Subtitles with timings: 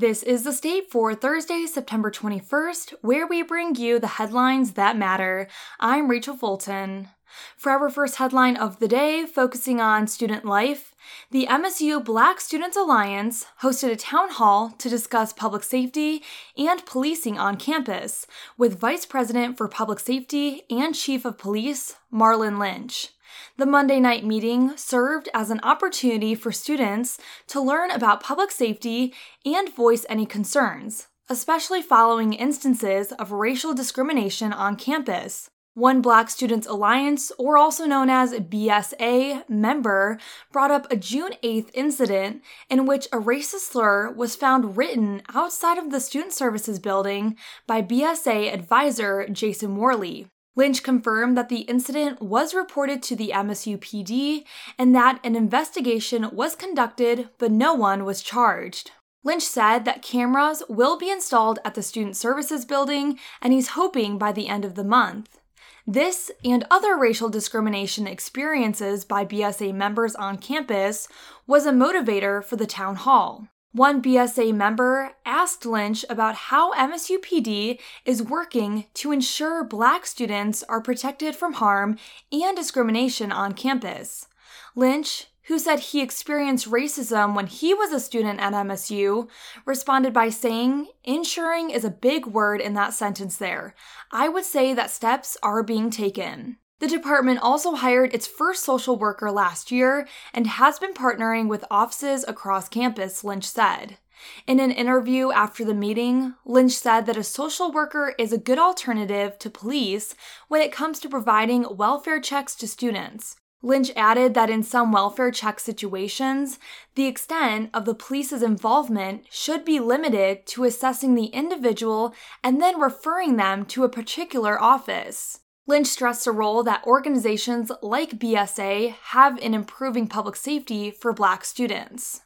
[0.00, 4.96] This is the state for Thursday, September 21st, where we bring you the headlines that
[4.96, 5.46] matter.
[5.78, 7.10] I'm Rachel Fulton.
[7.58, 10.94] For our first headline of the day, focusing on student life,
[11.30, 16.22] the MSU Black Students Alliance hosted a town hall to discuss public safety
[16.56, 18.26] and policing on campus
[18.56, 23.10] with Vice President for Public Safety and Chief of Police, Marlon Lynch.
[23.56, 29.14] The Monday night meeting served as an opportunity for students to learn about public safety
[29.44, 35.50] and voice any concerns, especially following instances of racial discrimination on campus.
[35.74, 40.18] One Black Students Alliance, or also known as BSA, member
[40.50, 45.78] brought up a June 8th incident in which a racist slur was found written outside
[45.78, 47.36] of the Student Services building
[47.68, 50.26] by BSA advisor Jason Worley.
[50.56, 54.44] Lynch confirmed that the incident was reported to the MSU PD
[54.76, 58.90] and that an investigation was conducted, but no one was charged.
[59.22, 64.18] Lynch said that cameras will be installed at the Student Services building, and he's hoping
[64.18, 65.38] by the end of the month.
[65.86, 71.06] This and other racial discrimination experiences by BSA members on campus
[71.46, 73.48] was a motivator for the town hall.
[73.72, 80.64] One BSA member asked Lynch about how MSU PD is working to ensure black students
[80.64, 81.96] are protected from harm
[82.32, 84.26] and discrimination on campus.
[84.74, 89.28] Lynch, who said he experienced racism when he was a student at MSU,
[89.64, 93.76] responded by saying, Ensuring is a big word in that sentence there.
[94.10, 96.56] I would say that steps are being taken.
[96.80, 101.64] The department also hired its first social worker last year and has been partnering with
[101.70, 103.98] offices across campus, Lynch said.
[104.46, 108.58] In an interview after the meeting, Lynch said that a social worker is a good
[108.58, 110.14] alternative to police
[110.48, 113.36] when it comes to providing welfare checks to students.
[113.62, 116.58] Lynch added that in some welfare check situations,
[116.94, 122.80] the extent of the police's involvement should be limited to assessing the individual and then
[122.80, 125.40] referring them to a particular office.
[125.70, 131.44] Lynch stressed a role that organizations like BSA have in improving public safety for Black
[131.44, 132.22] students.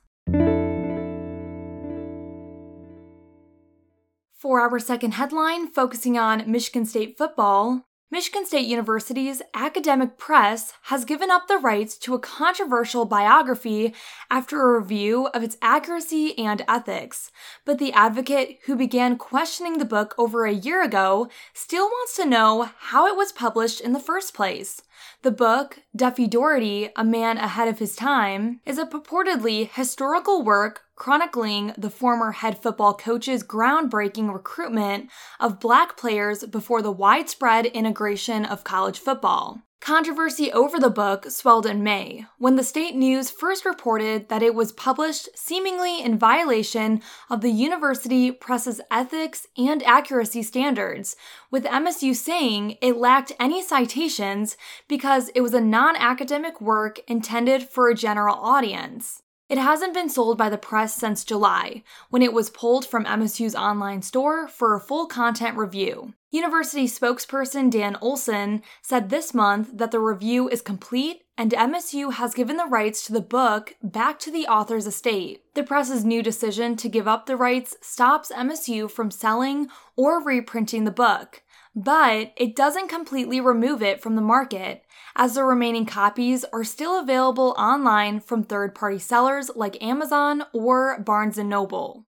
[4.33, 11.07] For our second headline, focusing on Michigan State football, Michigan State University's academic press has
[11.07, 13.95] given up the rights to a controversial biography
[14.31, 17.33] after a review of its accuracy and ethics.
[17.65, 22.27] But the advocate who began questioning the book over a year ago still wants to
[22.27, 24.83] know how it was published in the first place.
[25.23, 30.83] The book, Duffy Daugherty, A Man Ahead of His Time, is a purportedly historical work
[30.97, 35.11] chronicling the former head football coach's groundbreaking recruitment
[35.41, 39.63] of black players before the widespread integration of college football.
[39.85, 44.55] Controversy over the book swelled in May when the state news first reported that it
[44.55, 51.17] was published seemingly in violation of the university press's ethics and accuracy standards,
[51.51, 54.57] with MSU saying it lacked any citations
[54.89, 59.24] because it was a non academic work intended for a general audience.
[59.49, 63.55] It hasn't been sold by the press since July, when it was pulled from MSU's
[63.55, 66.15] online store for a full content review.
[66.31, 72.35] University spokesperson Dan Olson said this month that the review is complete and MSU has
[72.35, 75.45] given the rights to the book back to the author's estate.
[75.55, 80.85] The press's new decision to give up the rights stops MSU from selling or reprinting
[80.85, 81.44] the book,
[81.75, 84.85] but it doesn't completely remove it from the market,
[85.17, 91.39] as the remaining copies are still available online from third-party sellers like Amazon or Barnes
[91.39, 92.07] & Noble.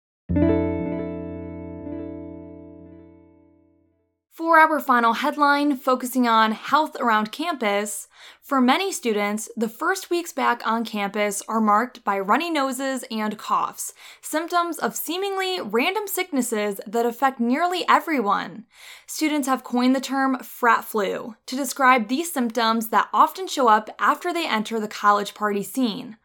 [4.39, 8.07] For our final headline, focusing on health around campus,
[8.41, 13.37] for many students, the first weeks back on campus are marked by runny noses and
[13.37, 18.63] coughs, symptoms of seemingly random sicknesses that affect nearly everyone.
[19.07, 23.89] Students have coined the term frat flu to describe these symptoms that often show up
[23.99, 26.15] after they enter the college party scene.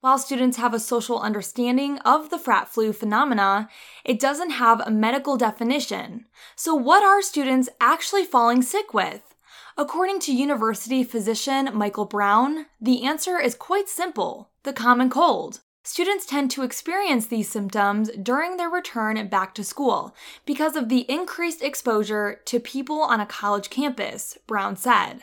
[0.00, 3.68] While students have a social understanding of the frat flu phenomena,
[4.04, 6.26] it doesn't have a medical definition.
[6.56, 9.34] So, what are students actually falling sick with?
[9.76, 15.60] According to university physician Michael Brown, the answer is quite simple the common cold.
[15.84, 20.14] Students tend to experience these symptoms during their return back to school
[20.46, 25.22] because of the increased exposure to people on a college campus, Brown said.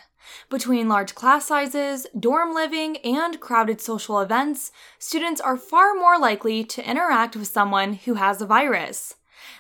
[0.50, 6.66] Between large class sizes, dorm living, and crowded social events, students are far more likely
[6.66, 9.16] to interact with someone who has a virus.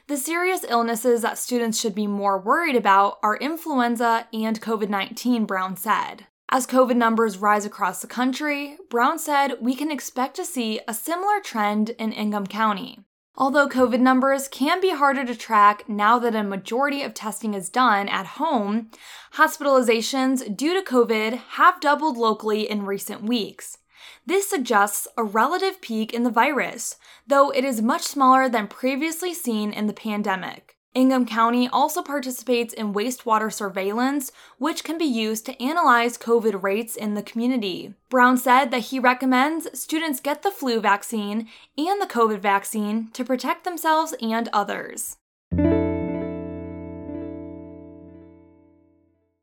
[0.08, 5.46] The serious illnesses that students should be more worried about are influenza and COVID 19,
[5.46, 6.28] Brown said.
[6.52, 10.96] As COVID numbers rise across the country, Brown said we can expect to see a
[10.96, 13.02] similar trend in Ingham County.
[13.36, 17.70] Although COVID numbers can be harder to track now that a majority of testing is
[17.70, 18.90] done at home,
[19.36, 23.78] hospitalizations due to COVID have doubled locally in recent weeks.
[24.26, 26.96] This suggests a relative peak in the virus,
[27.28, 30.79] though it is much smaller than previously seen in the pandemic.
[30.96, 36.96] Ingham County also participates in wastewater surveillance, which can be used to analyze COVID rates
[36.96, 37.94] in the community.
[38.10, 41.48] Brown said that he recommends students get the flu vaccine
[41.78, 45.18] and the COVID vaccine to protect themselves and others.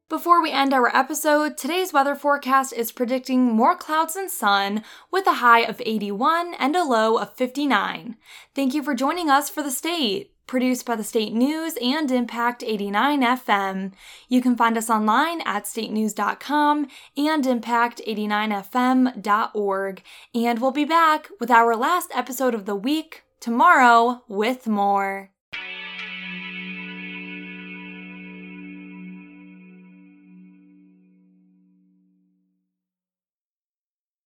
[0.09, 5.27] Before we end our episode, today's weather forecast is predicting more clouds and sun with
[5.27, 8.17] a high of 81 and a low of 59.
[8.55, 12.63] Thank you for joining us for the state produced by the State News and Impact
[12.63, 13.93] 89 FM.
[14.29, 20.03] You can find us online at statenews.com and impact89fm.org.
[20.35, 25.31] And we'll be back with our last episode of the week tomorrow with more.